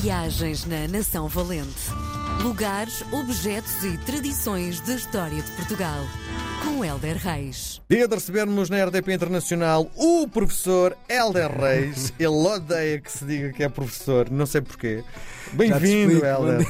[0.00, 1.90] Viagens na Nação Valente.
[2.42, 6.04] Lugares, objetos e tradições da história de Portugal.
[6.62, 7.80] Com Helder Reis.
[7.88, 12.12] Dia de recebermos na RDP Internacional o professor Helder Reis.
[12.20, 15.02] Ele odeia que se diga que é professor, não sei porquê.
[15.52, 16.66] Bem-vindo, Helder.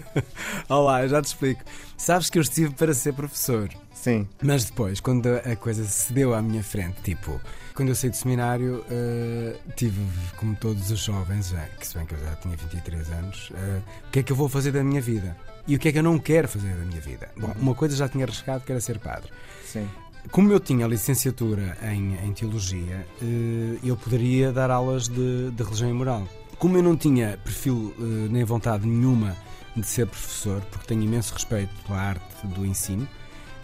[0.66, 1.62] Olá, já te explico.
[1.98, 4.28] Sabes que eu estive para ser professor, Sim.
[4.42, 7.40] mas depois, quando a coisa se deu à minha frente, tipo,
[7.74, 10.00] quando eu saí do seminário, eh, tive,
[10.36, 13.80] como todos os jovens, já, que se bem que eu já tinha 23 anos, eh,
[14.06, 15.36] o que é que eu vou fazer da minha vida?
[15.66, 17.30] E o que é que eu não quero fazer da minha vida?
[17.36, 19.30] Bom, uma coisa já tinha arriscado, que era ser padre.
[19.64, 19.88] Sim.
[20.30, 25.90] Como eu tinha licenciatura em, em teologia, eh, eu poderia dar aulas de, de religião
[25.90, 26.28] e moral.
[26.58, 29.36] Como eu não tinha perfil eh, nem vontade nenhuma
[29.76, 33.08] de ser professor, porque tenho imenso respeito pela arte do ensino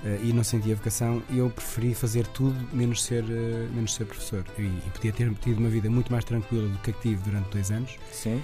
[0.04, 4.44] eh, e não sentia vocação, eu preferi fazer tudo menos ser, eh, menos ser professor.
[4.58, 7.22] E, e podia ter tido uma vida muito mais tranquila do que a que tive
[7.22, 7.98] durante dois anos.
[8.12, 8.42] Sim.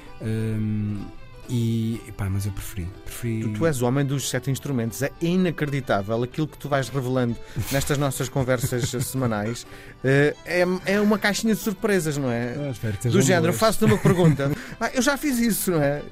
[1.49, 2.87] E pá, mas eu preferi.
[3.05, 3.41] preferi...
[3.41, 5.03] Tu, tu és o homem dos sete instrumentos.
[5.03, 7.37] É inacreditável aquilo que tu vais revelando
[7.73, 9.67] nestas nossas conversas semanais.
[10.05, 12.55] Eh, É, é uma caixinha de surpresas, não é?
[12.73, 14.51] Ah, Do género, faço-te uma pergunta.
[14.79, 16.03] Ah, eu já fiz isso, não é?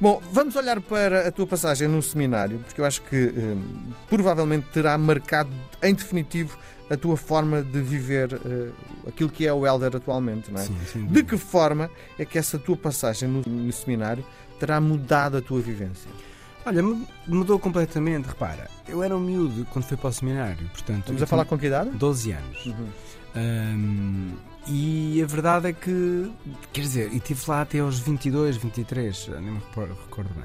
[0.00, 3.56] Bom, vamos olhar para a tua passagem no seminário, porque eu acho que eh,
[4.08, 5.50] provavelmente terá marcado
[5.82, 6.56] em definitivo
[6.88, 8.68] a tua forma de viver eh,
[9.08, 10.64] aquilo que é o Elder atualmente, não é?
[10.64, 14.24] Sim, De que forma é que essa tua passagem no, no seminário
[14.58, 16.10] terá mudado a tua vivência?
[16.64, 18.26] Olha, mu- mudou completamente.
[18.26, 21.00] Repara, eu era um miúdo quando fui para o seminário, portanto.
[21.00, 21.90] Estamos a falar com que idade?
[21.90, 22.66] 12 anos.
[22.66, 22.86] Uhum.
[23.36, 24.32] Hum,
[24.66, 26.30] e a verdade é que,
[26.72, 30.44] quer dizer, e estive lá até aos 22, 23, nem me recordo, recordo bem.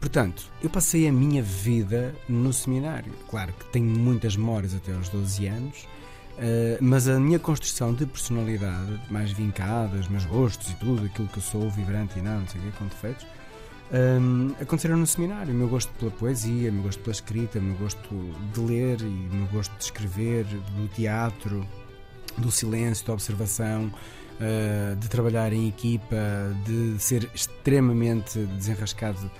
[0.00, 3.12] Portanto, eu passei a minha vida no seminário.
[3.28, 5.88] Claro que tenho muitas memórias até aos 12 anos,
[6.38, 11.28] eh, mas a minha construção de personalidade, mais vincada, os meus gostos e tudo, aquilo
[11.28, 13.26] que eu sou, vibrante e não, não sei o quê, com defeitos,
[13.92, 15.54] hum, aconteceram no seminário.
[15.54, 19.00] O meu gosto pela poesia, o meu gosto pela escrita, o meu gosto de ler
[19.00, 21.66] e o meu gosto de escrever, do teatro,
[22.36, 23.92] do silêncio, da observação,
[24.40, 26.16] eh, de trabalhar em equipa,
[26.64, 29.30] de ser extremamente desenrascado.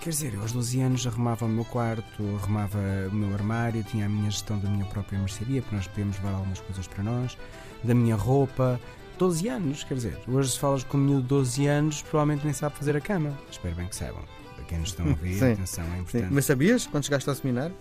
[0.00, 2.78] Quer dizer, eu aos 12 anos arrumava o meu quarto, arrumava
[3.10, 6.34] o meu armário, tinha a minha gestão da minha própria mercearia, porque nós podíamos levar
[6.34, 7.36] algumas coisas para nós,
[7.82, 8.80] da minha roupa.
[9.18, 12.52] 12 anos, quer dizer, hoje se falas com um miúdo de 12 anos, provavelmente nem
[12.52, 13.32] sabe fazer a cama.
[13.50, 14.22] Espero bem que saibam.
[14.54, 15.52] Para quem nos estão a ouvir, Sim.
[15.52, 16.00] atenção, é Sim.
[16.00, 16.34] importante.
[16.34, 17.74] Mas sabias quando chegaste ao seminário?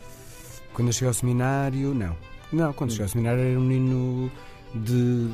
[0.74, 2.16] Quando eu cheguei ao seminário, não.
[2.52, 4.32] Não, quando cheguei ao seminário era um menino
[4.74, 5.30] de.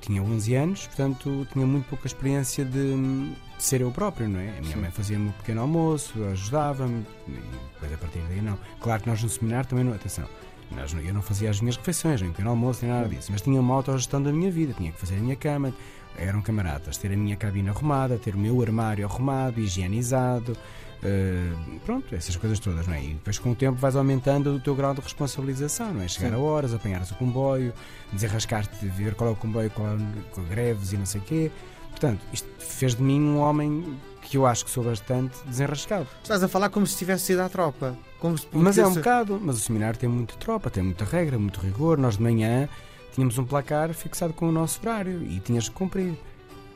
[0.00, 4.58] tinha 11 anos, portanto tinha muito pouca experiência de ser eu próprio, não é?
[4.58, 4.80] A minha Sim.
[4.80, 7.32] mãe fazia-me um pequeno almoço, ajudava-me, e
[7.74, 8.58] depois a partir daí não.
[8.80, 10.26] Claro que nós no seminário também não, atenção.
[10.70, 13.60] Nós, eu não fazia as minhas refeições, nem pequeno almoço, nem nada disso, mas tinha
[13.60, 15.72] uma autogestão da minha vida, tinha que fazer a minha cama,
[16.16, 20.56] eram camaradas, ter a minha cabine arrumada, ter o meu armário arrumado, higienizado,
[21.02, 21.52] eh,
[21.86, 23.02] pronto, essas coisas todas, não é?
[23.02, 26.08] E depois com o tempo vais aumentando o teu grau de responsabilização, não é?
[26.08, 26.34] Chegar Sim.
[26.34, 27.72] a horas, apanhares o comboio,
[28.12, 29.98] desenrascar-te, ver qual é o comboio, qual é
[30.32, 31.50] com greves e não sei o quê.
[31.98, 36.06] Portanto, isto fez de mim um homem que eu acho que sou bastante desenrascado.
[36.22, 37.96] Estás a falar como se tivesse ido à tropa.
[38.20, 41.36] Como se Mas é um bocado, mas o seminário tem muita tropa, tem muita regra,
[41.38, 41.98] muito rigor.
[41.98, 42.68] Nós de manhã
[43.12, 46.16] tínhamos um placar fixado com o nosso horário e tinhas que cumprir.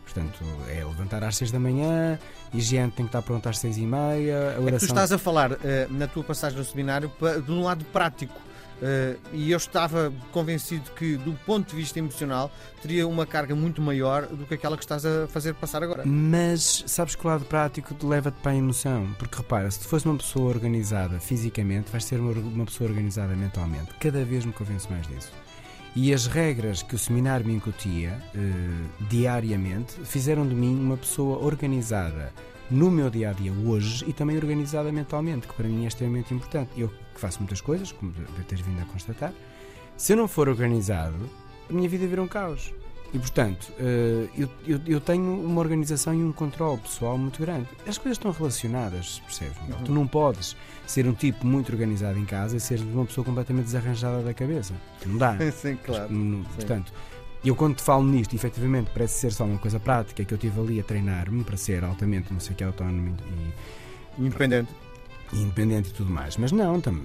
[0.05, 0.39] Portanto,
[0.69, 2.19] é levantar às 6 da manhã,
[2.53, 4.89] higiene tem que estar pronta às 6 e meia, a É que tu oração.
[4.89, 7.11] estás a falar eh, na tua passagem no seminário
[7.47, 8.35] de um lado prático.
[8.83, 12.51] Eh, e eu estava convencido que, do ponto de vista emocional,
[12.83, 16.03] teria uma carga muito maior do que aquela que estás a fazer passar agora.
[16.05, 19.07] Mas sabes que o lado prático te leva-te para a emoção.
[19.19, 23.37] Porque repara, se tu fores uma pessoa organizada fisicamente, vais ser uma, uma pessoa organizada
[23.37, 23.95] mentalmente.
[24.01, 25.31] Cada vez me convenço mais disso.
[25.95, 28.39] E as regras que o seminário me incutia eh,
[29.11, 32.33] diariamente fizeram de mim uma pessoa organizada
[32.71, 36.33] no meu dia a dia hoje e também organizada mentalmente, que para mim é extremamente
[36.33, 36.71] importante.
[36.79, 39.35] Eu que faço muitas coisas, como de teres vindo a constatar,
[39.95, 41.29] se eu não for organizado,
[41.69, 42.73] a minha vida vira um caos.
[43.15, 47.69] E portanto, eh, eu, eu, eu tenho uma organização e um controle pessoal muito grande.
[47.87, 49.57] As coisas estão relacionadas, percebes?
[49.59, 49.85] Uhum.
[49.85, 50.57] Tu não podes
[50.87, 54.73] ser um tipo muito organizado em casa e ser uma pessoa completamente desarranjada da cabeça.
[55.05, 55.37] Não dá.
[55.53, 56.09] Sim, claro.
[56.55, 56.91] Portanto,
[57.45, 60.61] eu quando te falo nisto, efetivamente parece ser só uma coisa prática que eu estive
[60.61, 63.15] ali a treinar-me para ser altamente, não sei o que, autónomo
[64.19, 64.71] e, Independente.
[65.33, 66.37] Independente e tudo mais.
[66.37, 67.01] Mas não, tam,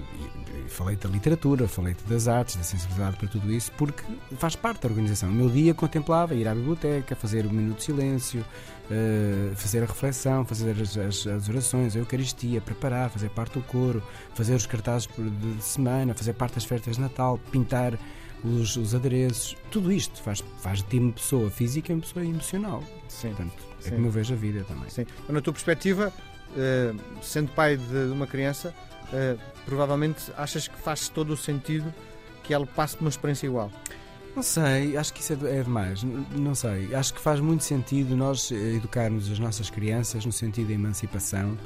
[0.67, 4.03] falei-te da literatura, falei-te das artes, da sensibilidade para tudo isso, porque
[4.37, 5.29] faz parte da organização.
[5.29, 8.43] O meu dia contemplava ir à biblioteca, fazer o minuto de silêncio,
[8.91, 13.61] eh, fazer a reflexão, fazer as, as- as orações, a Eucaristia, preparar, fazer parte do
[13.63, 14.01] coro,
[14.33, 17.97] fazer os cartazes de, semana, fazer parte das festas de Natal, pintar
[18.43, 22.23] os, os adereços, tudo isto faz, faz de ti uma pessoa física e uma pessoa
[22.25, 22.83] emocional.
[23.07, 23.29] Sim.
[23.29, 23.91] Portanto, é Sim.
[23.95, 24.89] como eu vejo a vida também.
[24.89, 25.05] Sim.
[25.27, 26.13] Na tua perspectiva,
[26.55, 28.73] eh, sendo pai de uma criança,
[29.13, 29.35] eh,
[29.65, 31.93] provavelmente achas que faz todo o sentido
[32.43, 33.71] que ela passe por uma experiência igual.
[34.35, 36.03] Não sei, acho que isso é, é demais.
[36.03, 40.67] Não sei, acho que faz muito sentido nós eh, educarmos as nossas crianças no sentido
[40.67, 41.57] da emancipação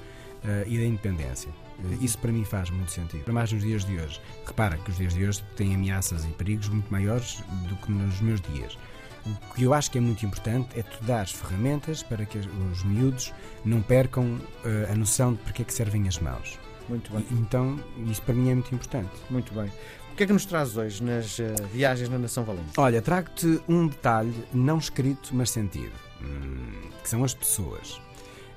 [0.44, 1.52] eh, e da independência.
[2.00, 3.24] Isso para mim faz muito sentido.
[3.24, 4.22] Para mais nos dias de hoje.
[4.46, 8.22] Repara que os dias de hoje têm ameaças e perigos muito maiores do que nos
[8.22, 8.78] meus dias.
[9.26, 12.46] O que eu acho que é muito importante é tu dar ferramentas para que as-
[12.72, 13.32] os miúdos
[13.64, 16.58] não percam eh, a noção de porque é que servem as mãos.
[16.90, 17.26] Muito bem.
[17.30, 19.12] E- então, isso para mim é muito importante.
[19.30, 19.72] Muito bem.
[20.12, 22.72] O que é que nos traz hoje nas eh, viagens na Nação Valente?
[22.78, 28.02] Olha, trago-te um detalhe não escrito, mas sentido, hum, que são as pessoas.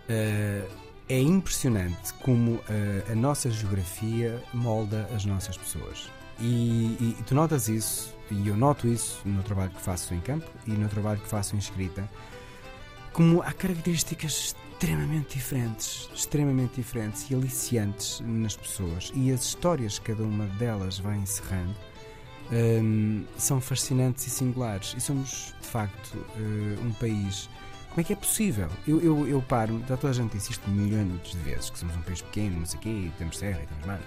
[0.09, 0.63] Eh,
[1.09, 6.11] é impressionante como eh, a nossa geografia molda as nossas pessoas.
[6.41, 10.51] E, e tu notas isso, e eu noto isso no trabalho que faço em campo
[10.67, 12.09] e no trabalho que faço em escrita,
[13.13, 19.13] como há características extremamente diferentes, extremamente diferentes e aliciantes nas pessoas.
[19.15, 21.75] E as histórias que cada uma delas vai encerrando
[22.53, 24.95] hum, são fascinantes e singulares.
[24.97, 27.49] E somos, de facto, eh, um país.
[27.91, 28.69] Como é que é possível?
[28.87, 31.95] Eu, eu, eu paro, já toda a gente disse isto milhões de vezes, que somos
[31.97, 34.01] um país pequeno, não sei o quê, e temos serra e temos mar.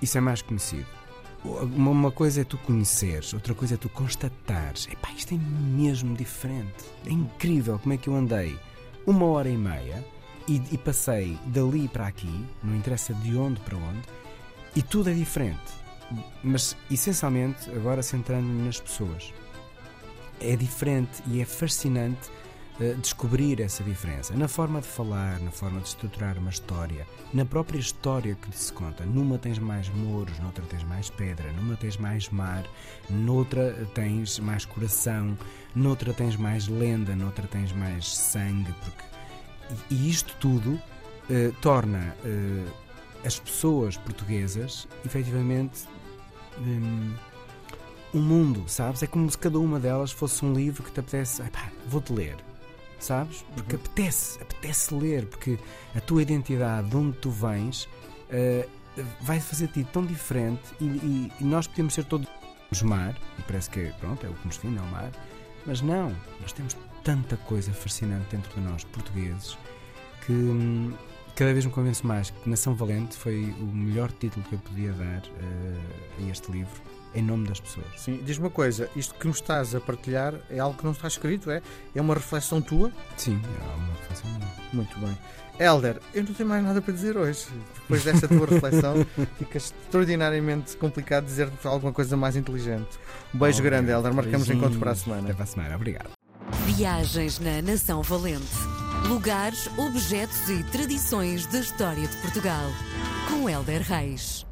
[0.00, 0.86] Isso é mais conhecido.
[1.44, 4.88] Uma, coisa é tu conheceres, outra coisa é tu constatares.
[4.90, 6.84] Epá, isto é mesmo diferente.
[7.06, 8.58] É incrível como é que eu andei
[9.06, 10.04] uma hora e meia
[10.48, 14.02] e, e passei dali para aqui, não interessa de onde para onde,
[14.74, 15.72] e tudo é diferente.
[16.42, 19.32] Mas essencialmente, agora centrando-me nas pessoas,
[20.40, 22.30] é diferente e é fascinante
[23.00, 27.78] descobrir essa diferença na forma de falar, na forma de estruturar uma história, na própria
[27.78, 29.04] história que se conta.
[29.04, 32.64] Numa tens mais mouros, noutra tens mais pedra, numa tens mais mar,
[33.10, 35.36] noutra tens mais coração,
[35.74, 39.04] noutra tens mais lenda, noutra tens mais sangue, porque
[39.90, 40.80] e, isto tudo
[41.28, 42.64] eh, torna eh,
[43.24, 45.86] as pessoas portuguesas efetivamente
[46.58, 47.14] hum,
[48.14, 49.02] um mundo, sabes?
[49.02, 52.36] É como se cada uma delas fosse um livro que te apetece, "Epá, vou-te ler,
[52.98, 53.44] sabes?
[53.54, 55.58] Porque apetece, apetece ler, porque
[55.94, 57.88] a tua identidade, de onde tu vens,
[58.30, 58.66] eh,
[59.20, 62.28] vai fazer-te tão diferente e, e- e nós podemos ser todos
[62.82, 65.10] mar, e parece que pronto, é o que nos define, é o mar,
[65.64, 69.56] mas não, nós temos tanta coisa fascinante dentro de nós, portugueses,
[70.26, 70.92] que hum,
[71.34, 74.92] cada vez me convenço mais que Nação Valente foi o melhor título que eu podia
[74.92, 75.78] dar eh,
[76.18, 76.82] a este livro,
[77.14, 77.86] em nome das pessoas.
[77.96, 81.08] Sim, diz-me uma coisa, isto que nos estás a partilhar é algo que não está
[81.08, 81.62] escrito, é?
[81.94, 82.92] É uma reflexão tua?
[83.16, 84.48] Sim, é uma reflexão minha.
[84.72, 85.16] Muito bem.
[85.60, 87.46] Helder, eu não tenho mais nada para dizer hoje.
[87.74, 89.04] Depois desta tua reflexão,
[89.38, 92.98] fica extraordinariamente complicado dizer-te alguma coisa mais inteligente.
[93.34, 94.14] Um beijo Oh, grande, Helder.
[94.14, 95.22] Marcamos encontro para a semana.
[95.24, 96.10] Até para a semana, obrigado.
[96.64, 98.46] Viagens na Nação Valente.
[99.08, 102.70] Lugares, objetos e tradições da história de Portugal.
[103.28, 104.47] Com Helder Reis.